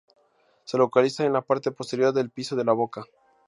[0.63, 3.05] Se localiza en la parte posterior del piso de la boca.